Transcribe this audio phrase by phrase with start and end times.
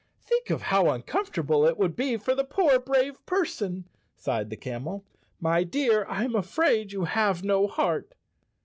[0.19, 5.05] "Think how uncomfortable it would be for the poor brave person," sighed the camel.
[5.39, 8.15] "My dear, I am afraid you have no heart."